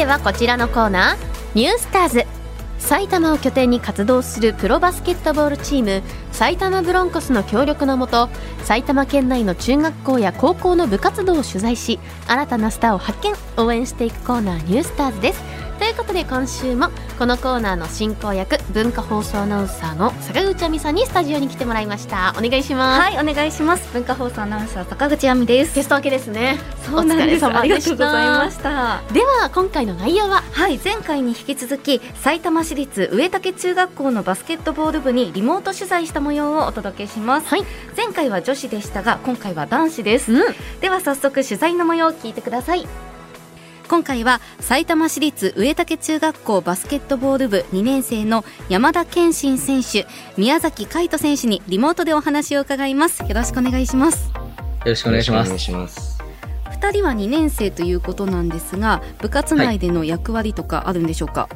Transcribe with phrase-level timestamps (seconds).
[0.00, 1.16] てはこちらのコーナー
[1.54, 2.24] ニュースターズ。
[2.78, 6.02] 埼玉を拠点に活動するプロバスケットボールチーム
[6.32, 8.30] 埼玉ブロンコスの協力のもと
[8.64, 15.69] 埼玉県内の中学校や高校の部活動を取材し新たなスターを発見応援していくコーナーニュースターズです。
[15.80, 22.34] ということで今週もこのコーナーの進行役文化放送アナウンサーの坂口亜美さんにスタジオに来てもらいました。
[22.38, 23.14] お願いします。
[23.14, 23.90] はいお願いします。
[23.94, 25.74] 文化放送アナウンサー坂口亜美です。
[25.74, 26.58] テスト明けですね。
[26.84, 27.46] そうなんです。
[27.46, 29.02] お疲れ様ありがとうございました。
[29.10, 30.42] では今回の内容は？
[30.52, 37.64] はい前回に引き続き埼玉市立上竹中学校のバスケットボール部にリモート取材した模様をお届けします、はい。
[37.96, 40.54] 前回は女子でしたが今回は男子です、うん。
[40.82, 42.86] では早速取材の模様を聞いてください
[43.90, 54.34] 今回は埼玉市立上竹中学校バスケットボール部2年生の山田健信選手宮崎海斗選手にリモートでお話を伺いますよろしくお願いしますよ
[54.86, 55.58] ろしくお願いしますお願い。
[55.58, 56.22] します。
[56.66, 61.48] 2人は2年生ということなんですが部活内での役割とかあるんでしょうか、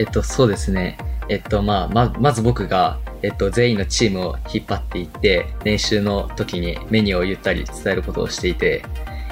[0.00, 0.98] えっと、そうですね。
[1.28, 8.84] えっと、まあ、ま、まず僕が、えっと、全員のチームを引っ張っていって、練習の時にメニューを言ったり伝えることをしていて、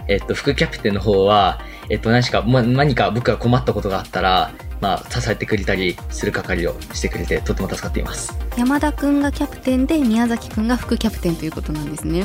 [0.07, 1.61] えっと、副キャプテンの方は、
[1.93, 8.35] えっと、何しか、ま、何か僕が困ったことがあったら、まあ、支えてくれたりする係をしてくれて、とても助かっています。
[8.57, 12.25] 山田くんがキャプテンで宮崎くんが副キャプテンということなんですね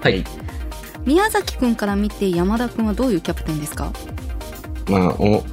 [0.00, 0.24] はい。
[1.04, 3.92] 宮崎くんから見て山田くんはどういうキャプテンですか？
[4.88, 5.44] まあ、お、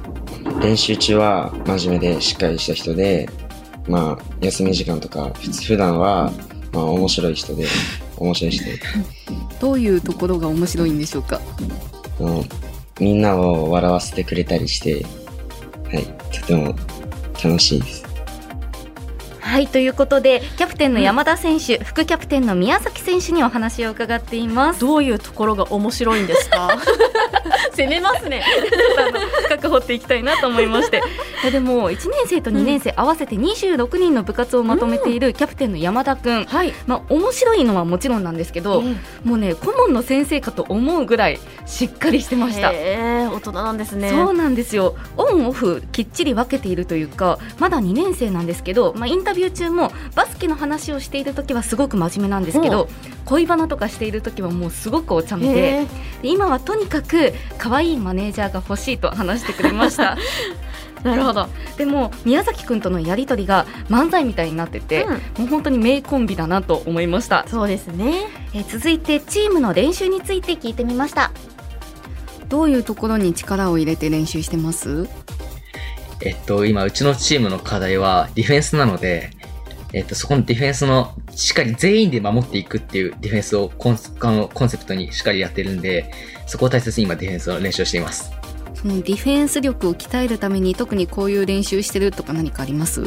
[0.62, 3.28] 練習中は真面目でしっかりした人で、
[3.86, 6.32] まあ、休み時間とか、普通普段は、
[6.72, 7.66] まあ、面白い人で、
[8.16, 8.80] 面白い人で、
[9.60, 11.38] どういうところが面白いんでしょうか？
[12.18, 12.42] あの
[13.02, 15.04] みんなを笑わせてくれたりして、
[15.90, 16.04] はい、
[16.40, 16.74] とても
[17.42, 18.02] 楽しいです。
[19.40, 26.70] はいということでキャプテンの山田選手、副キャプテンの宮崎選手にお話を伺っていますどういうところが面白いんですか？
[27.76, 28.44] 攻めますね。
[28.98, 31.02] あの深く掘っていきたいなと思いまして。
[31.50, 36.72] でも1年生と2年生合わせて26人の部活をまとめているキャプテンの山田くん、はい。
[36.86, 38.82] まあ、面白いのはもちろんなんですけど、
[39.24, 42.72] もうね顧問の先生かと思うぐらいしっかりしてました。
[42.72, 44.10] 大人なんですね。
[44.10, 44.94] そうなんですよ。
[45.16, 52.88] オンオフきっちり分けているというかまだ2年生なんですけど、まあ、インタビュー中もバスケの話をしている時はすごく真面目なんですけど
[53.24, 55.86] 恋バナとかしている時はもうすごくお茶目で
[56.22, 60.16] 今はとにかく可愛いマネージャーが欲しいと話してくれました。
[61.02, 61.48] なるほど。
[61.76, 65.12] でも宮崎くんとのやり取りが漫才みたいになってて、うん。
[65.12, 67.44] もう本当に名コンビだなと思いました。
[67.48, 68.26] そうですね。
[68.54, 71.32] えー続いてチームの練習について聞いてみました。
[72.48, 75.08] どういうところに力を入れて練習してます？
[76.20, 79.30] えっと、今、うちのチームの課題はディフェンスなので、
[79.92, 83.98] えっと、そこのディフェンスの、しっかり全員で守っていくっていうディフェンスをコン
[84.54, 86.10] コンセプトにしっかりやってるんで、
[86.46, 88.32] そこを大切に今ディフェンスの練習をしています。
[88.74, 93.02] そのディフェンス力を鍛えるために特にこういう練習してるとか何かあります？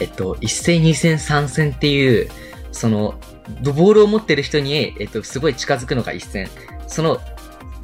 [0.00, 2.28] えっと、1戦、2戦、3戦っていう、
[2.72, 3.14] その、
[3.62, 6.48] ボールを持ってる人に、えっと、すごい近づくのが1戦。
[6.88, 7.20] その、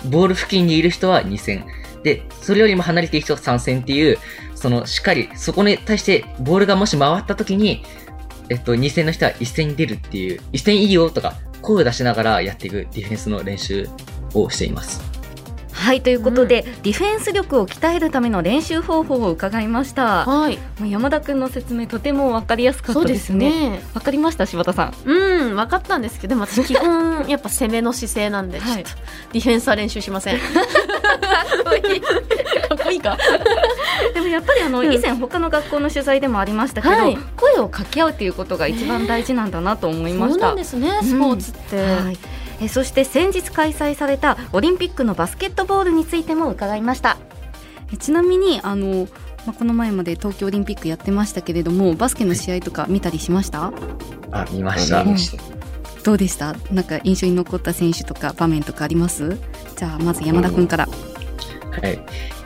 [0.06, 1.64] ボール付近にいる人は2戦。
[2.02, 4.18] で、それよりも離れている人が3戦っていう、
[4.54, 7.82] その、しっかり、そこに対して、ボールがもし回った時に、
[8.48, 13.88] えっと、2戦の人は1戦に出るっていう、1戦いいよとか、声を出しながらやっていくディフェンスの練習
[14.34, 15.00] をしています。
[15.72, 20.26] はいということで、ディフェンス力を鍛えるための練習方法を伺いました。
[20.26, 20.58] はい。
[20.78, 23.70] もう山田君の説明とても分かりやすかったでそうですすね。
[23.70, 24.94] ね分かりました柴田さん。
[25.04, 28.84] うん分かったんですけどでも私基本やっぱ攻めの姿勢なんでちょっとはい
[29.32, 30.38] ディフェンスは練習しません
[31.00, 32.00] かっこいい。
[32.00, 32.14] か
[32.74, 33.16] っこいいか
[34.14, 34.92] でもやっぱりあの、うん。
[34.92, 37.18] 以前他の学校の取材でもありましたけど、はい。
[37.36, 42.18] 声を掛け合うっていうことが一番大事なんだなと思いました、そうなんですねスポーツって、はい、
[42.60, 47.16] えそして先日開催されたオリンピックのバスケットボールについても伺いました。
[47.92, 49.08] えちなみにあの、
[49.46, 53.72] まあ、この前まで東京オリンピックやってましたけれどもバスケの試合とか見たりしました？
[54.30, 55.02] あ、見まあした。
[55.02, 55.12] 見。
[55.12, 55.42] ました。
[56.02, 56.54] どうでした？
[56.70, 59.38] なんか印象に残った選手とか場面とかあります？
[59.80, 61.98] じゃあまず山田君から、はい。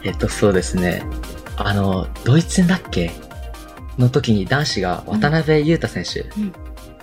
[0.05, 1.05] えっと、そうですね。
[1.57, 3.11] あの、ドイツ戦だっけ？
[3.99, 6.53] の時に男子が渡辺裕太選手うん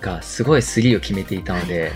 [0.00, 1.92] がすごいスリーを決めていたので、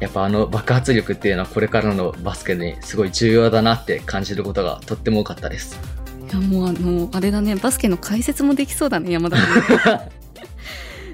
[0.00, 5.78] やっぱあの爆発力っていうのはこれからのバスケにすごい重要だなって感じることがとっても多かったです。
[6.28, 9.98] いやもうあのあれだねバスケの解説もできそうだね山田君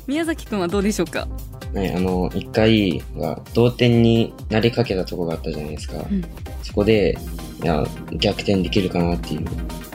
[0.07, 1.29] 宮崎君はどうでしょうか？
[1.73, 5.99] ね、あの、一回が同点になりかけたとこがあったじゃないですか。
[5.99, 6.25] ん。
[6.63, 7.17] そこで、
[7.63, 9.45] いや、逆転できるかなっていう、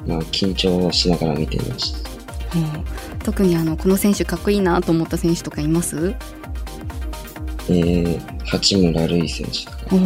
[0.07, 2.09] まあ、緊張しながら見ていました。
[2.57, 2.85] うん。
[3.19, 6.15] 特にあのこの選手かっこいいなと思った選手とかいます？
[7.69, 9.97] えー、八村塁選手とか、ど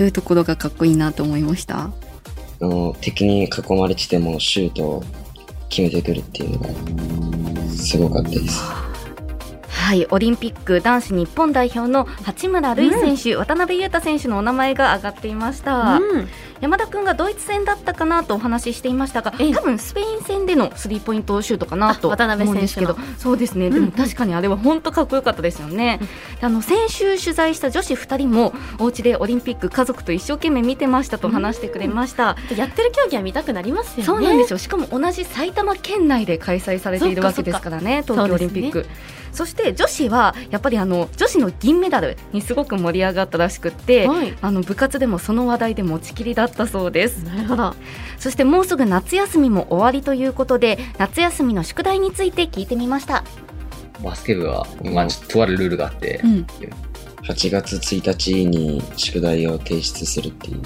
[0.00, 1.80] ういうところがかっこいいなと思いました？
[1.82, 1.90] あ
[2.60, 5.04] の敵に囲まれててもシュートを
[5.68, 6.68] 決めてくるっていうのが
[7.68, 8.62] すごかったです。
[9.86, 15.98] はい、オリンピック男子日本代表の八村塁選手、渡辺裕太選手のお名前が挙がっていました。
[15.98, 16.28] うん
[16.60, 23.70] 山田君がドイツ戦だったかなとお話ししていましたが、ええ多分スペイン戦でのスリーポイントシュートかなとあ渡辺思うんですけど選、そうですね。
[23.70, 26.00] でも確かにあれは本当かっこよかったですよね。
[26.40, 32.36] であの先週取材した女子2人もお家でオリンピック家族と一生懸命見てましたと話してくれました。
[32.56, 34.58] やってる競技は見たくなりますよねそうなんですよ。
[34.58, 38.86] しかも同じ埼玉県内で開催されているわけですからね、東京オリンピック。
[39.36, 47.24] そして女子はやっぱりあの女子の銀メダルにすごく盛り上がったらしくって、はいあの部活でもその話題で持ちきりだったそうです。
[47.24, 47.74] なるほど。
[48.18, 53.24] そしてもうすぐ夏休みも終わりということで夏休みの宿題について聞いてみました。
[54.02, 56.46] バスケ部は、まあ、ちょっととあるルールがあって、ん、
[57.24, 60.62] 8月1日に宿題を提出するっていう。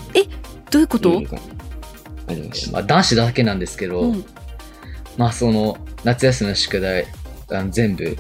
[0.70, 1.22] どういうこと？
[2.28, 2.72] ありました。
[2.72, 4.24] まあ、男子だけなんですけど、うん。
[5.16, 7.06] まあその夏休みの宿題
[7.50, 8.16] あの全部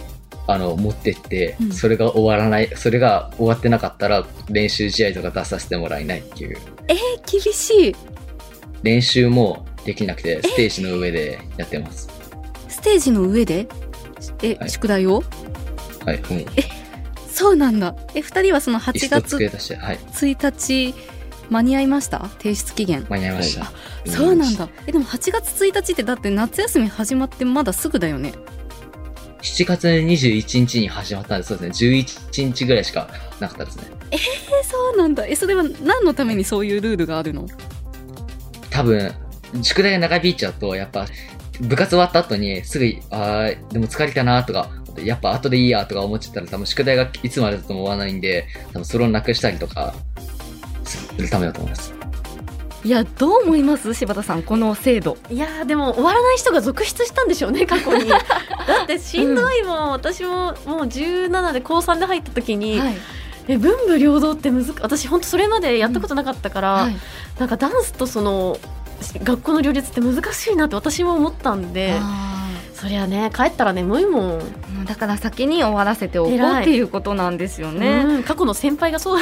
[0.46, 1.72] あの持ってって、うん。
[1.72, 6.58] それが終わらないそれが終わってなかったら練習試合とか出させてもらえないっていう
[7.26, 7.96] 厳しい。
[8.82, 12.08] 練習もできなくてステージの上でやってます。
[12.68, 13.68] ステージの上で？
[14.42, 14.70] え、はい。
[14.70, 15.22] 宿題を？
[16.04, 16.46] はいはい。
[17.28, 17.94] そうなんだ。
[18.14, 19.98] え二人はその8椅子と月机出してはい。
[19.98, 20.94] 1日
[21.50, 22.28] 間に合いました？
[22.38, 23.06] 提出期限。
[23.08, 23.72] 間に合いました、は
[24.06, 24.68] そうなんだ。
[24.86, 28.32] えでも8月1日ってだって夏休み始まってまだすぐだよね
[29.42, 33.08] 7月21日に始まったんでそうですね11日ぐらいしか
[33.40, 33.84] なかったですね。
[34.10, 34.16] え
[34.64, 35.26] そうなんだ。
[35.26, 37.46] えそれは何のためにそういうルールがあるの？
[38.70, 39.12] 多分
[39.62, 41.06] 宿題が長引いちゃうとやっぱ
[41.60, 44.70] 部活終わった後にすぐあーでも疲れたなとか
[45.02, 49.94] やっぱ後でいいやとか思っちゃったら多分宿題がいつまでたっても終わらないんで多分それをなくしたりとか
[50.84, 51.94] するためだと思います
[52.82, 53.92] いやどう思います？
[53.92, 55.18] 柴田さんこの制度。
[55.30, 58.08] いやーでも終わらない人が続出したんでしょうね過去に。
[58.08, 58.18] だ
[58.84, 62.96] ってしんどいもん、私ももう17で高3で入った時に、はい、
[63.48, 66.96] え文武両道って難し私本当それまでやったことなかったから、はい。
[67.38, 68.58] なんかダンスとその
[69.22, 72.39] 学校の両立って難しいなって私も思ったんであ
[72.80, 78.04] そりゃね帰ったら眠いもん、ーだから先に終わらせておこうっていうことなんですよね。
[78.06, 79.20] うん過去の先輩がそう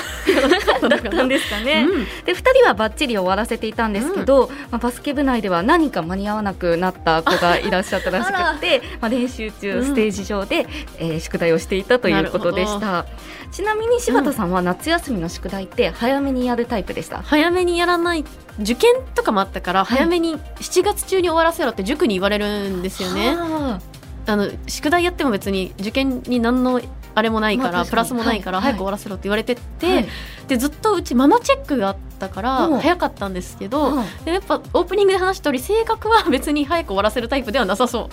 [0.80, 1.84] だ だったんですかね。
[1.88, 2.04] うん。
[2.24, 9.84] で2人はバッチリ終わらせていたんですけど、まあ、バスケ部内では何か間に合わなくなった子がいらっしゃったらしくて まあ、練習中うん。
[9.84, 10.68] ステージ上で、
[10.98, 13.04] えー宿題をしていたということでした。
[13.50, 18.24] ちなみに柴田さんは夏休みの宿題って早めにやるタイプでした、早めにやらない
[18.60, 19.98] 受験とかもあったから、はい。
[19.98, 23.36] 早めに7月中に終わらせろって塾に言われるんですよね。
[23.36, 23.80] は
[24.26, 24.36] あ。
[24.36, 26.80] の宿題やっても別に受験に何の
[27.14, 27.90] あれもないから、まあ確かに。
[27.90, 30.08] プラスもないから、はい早く終わらせろって言われてて、はい。
[30.48, 32.76] でずっとうちママチェックがあったからう。
[32.76, 38.10] ん早かったんですけど、はいでやっぱオープニングで話した通り性格は別に早く終わらせるタイプではなさそ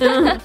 [0.00, 0.40] う、うん。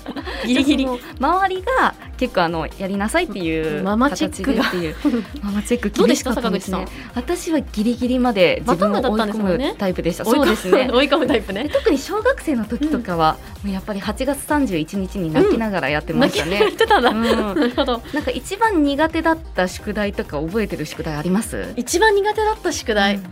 [0.47, 0.87] ギリギリ。
[1.19, 4.95] 周りが結構あのやりなさいっていうママチェックっていう。
[5.41, 6.85] ママチェックどうでした厳しかったんですね。
[7.15, 10.25] 坂私はギリギリまで自分を追い込むタイプでした。
[10.25, 10.89] そうですね。
[10.91, 11.53] 追い込むタイプ。
[11.53, 11.63] ね。
[11.63, 16.59] で特に小学生の時とかは、もうやっぱり8月31日に泣きながらやってましたね。
[16.59, 16.87] 泣きやっ。
[16.87, 17.21] てたんだ、うん。
[17.21, 18.01] なるほど。
[18.13, 21.73] なんか一番苦手だった宿題とか覚えてる宿題あります？
[21.77, 23.23] 一番苦手だった宿題、うん。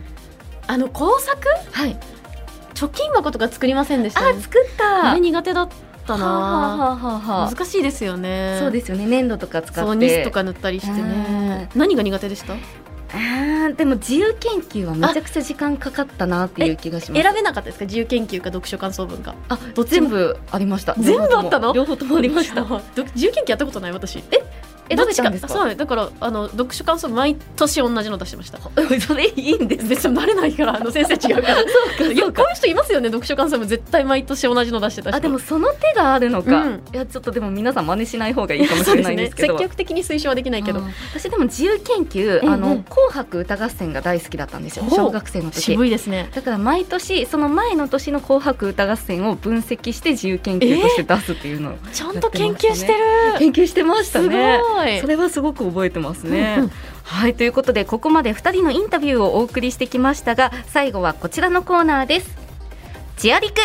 [0.66, 1.38] あの工作？
[1.72, 1.96] はい。
[2.74, 5.18] 貯金箱とか作りませんでした、あね、作った。
[5.18, 7.50] 苦手だったはあはなあはあはあ。
[7.50, 8.58] 難しいですよね。
[8.60, 9.06] そうですよね。
[9.06, 9.80] 粘土とか使って。
[9.80, 11.68] そうニスとか塗ったりしてね。
[11.74, 12.54] 何が苦手でした？
[13.10, 17.22] あーでも自由研究はめちゃくちゃ時間かかったなっていう気がします。
[17.22, 17.84] 選べなかったですか？
[17.86, 20.94] 自由研究か読書感想文かあ全部ありました。
[20.98, 21.72] 全部あったの？
[21.72, 22.62] 両方ともありました。
[22.64, 22.80] ど
[23.14, 24.18] 自由研究やったことない私。
[24.30, 24.42] え
[24.88, 25.28] 選べた？
[25.28, 25.52] んですか？
[25.52, 28.58] そうだからあの読書感想文毎年同じの出してました。
[29.00, 29.86] それいいんです。
[29.88, 31.56] 別に慣れないからあの先生違うから。
[31.98, 33.68] そうかいやこういう人いますよね読書感想文。
[33.68, 36.82] 絶対毎年同じの出してた人あでもその手があるのか、うん。
[36.92, 39.54] いやちょっとでも皆さん真似しない方がいいかもしれないんですけど。
[39.58, 40.82] 積極的に推奨はできないけど。
[41.14, 45.60] 私でも自由研究、あの紅白歌合戦が大好きだったんですよ小学生の時。
[45.62, 46.28] 渋いですね。
[46.34, 52.98] だから毎年その前の年の紅白歌合戦を分析して自由研究として出すっていうのをちゃんと研究してる。
[53.38, 55.00] 研究してましたすねごい。
[55.00, 56.70] それはすごく覚えてますね、うんうん。
[57.02, 62.36] はいということでここまで2人のインタビューをお送りしてきましたが最後はこちらのコーナーです。
[63.16, 63.56] チアリク。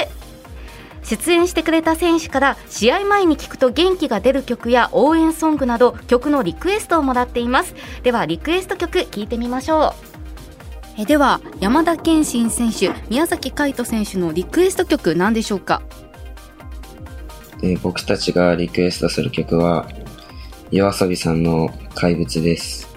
[1.04, 7.76] 出演してくれた選手から試合前に聞くと元気が出る曲や応援ソングなど曲のリクエストをもらっています。
[8.04, 9.94] ではリクエスト曲聞いてみましょ
[10.98, 11.02] う。
[11.02, 15.82] えでは山田健信選手宮崎海斗選手のリクエスト曲何でしょうか？
[17.62, 19.88] えー僕たちがリクエストする曲は、
[20.74, 22.88] 夜遊びさんの怪物です。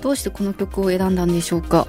[0.00, 1.88] どうしてこの曲を選んだんでしょうか？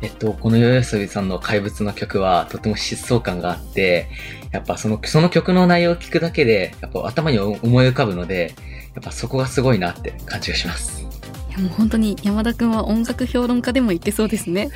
[0.00, 4.08] えっと、この夜遊びさんの怪物の曲はとても疾走感があって、
[4.52, 8.54] やっぱその、その曲の内容を聞くだけで、やっぱ頭に思い浮かぶので、
[8.94, 11.02] やっぱそこがすごいなって感じがします。
[11.48, 14.70] いやもう本当に山田くんは音楽評論家でも言ってそうですね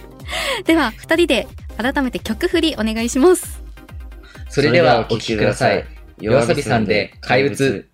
[0.66, 3.62] では2人で改めて曲振りお願いします
[4.50, 5.86] それではお聴きください。
[6.20, 7.89] 夜遊びさんで怪物。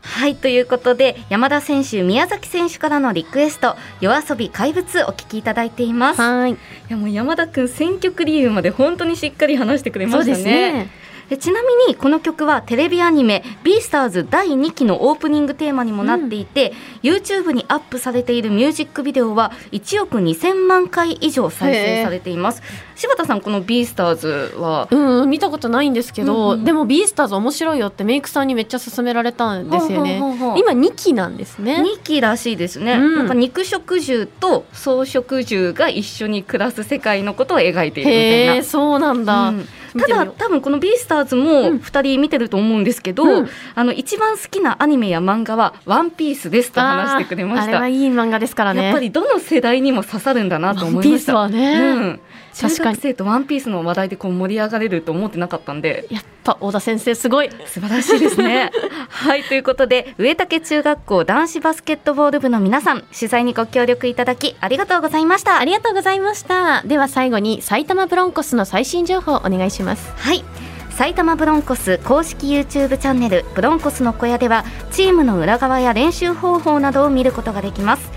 [0.00, 6.20] はいということで山田選手宮崎選手からのリクエスト「夜遊び怪物」お聞きいただいています。
[6.20, 6.52] はい。
[6.52, 6.56] い
[6.88, 10.32] やもう山田くん選曲理由まで本当にしっかり話してくれましたね。
[10.32, 10.72] ですね。
[10.84, 10.88] で
[11.36, 22.62] ちなみにこの曲はテレビアニメ「ビースターズ第2期のオープニングテーマにもなっていて、YouTube にアップされているミュージックビデオは1億2000万回以上再生されています。
[22.96, 24.88] 柴田さんこの「ビースターズは？
[24.90, 26.64] うん見たことないんですけど、うんうん。
[26.64, 30.16] でもビースターズ面白いよってメイクさんにめっちゃ勧められたんですよね。
[30.56, 31.82] 今2期なんですね。
[31.82, 33.16] 2期らしいですね、うん。
[33.16, 38.64] なんか肉食獣と草食獣が一緒に暮らす世界のことを描いているみたいな。
[38.64, 41.78] そうなんだ、うんただ多分この「ビースターズ」もうん。
[41.78, 43.48] 2人見てると思うんですけど、うん。
[43.74, 48.84] あの一番好きなアニメや漫画は「ワンピースですと話してくれまあーあれいい漫画ですからね。
[48.84, 52.20] やっぱりどの世代にも刺さるんだなとワンピース思いましたはね、うん、
[52.54, 52.96] 中確かに。
[52.96, 56.06] 学生とワンピースの話題でこう盛り上がれると思ってなかったんで。
[56.10, 57.50] やっぱ小田先生すごい。
[57.66, 58.70] 素晴らしいですね。
[59.10, 65.58] はいということで上竹中学校男子バスケットボール部の皆さん取材にご協力いただきありがとうございました。
[65.58, 66.82] ありがとうございました。
[66.82, 70.12] では最後に埼玉ブロンコスの最新情報お願いします。
[70.16, 70.44] はい。
[70.90, 78.10] 埼玉ブロンコス公式 YouTube チャンネルブロンコスの小屋ではチームの裏側や練習方法などを見ることができます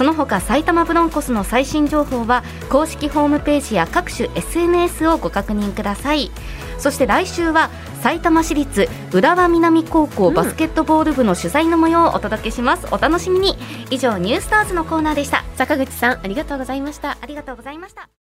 [0.00, 6.30] その他埼玉ブロンコスの最新情報は公式ホームページや各種 SNS をご確認ください。
[6.78, 7.68] そして来週は
[8.00, 12.86] 埼玉市立浦和南高校バスケットボール部の取材の模様をお届けします。
[12.90, 13.58] お楽しみに。
[13.90, 15.44] 以上ニュースターズのコーナーでした。
[15.56, 17.18] 坂口さんありがとうございました。
[17.20, 18.08] ありがとうございました